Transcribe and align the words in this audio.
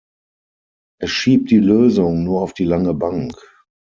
Es 0.99 1.11
schiebt 1.11 1.51
die 1.51 1.59
Lösung 1.59 2.23
nur 2.23 2.41
auf 2.41 2.55
die 2.55 2.63
lange 2.65 2.95
Bank. 2.95 3.35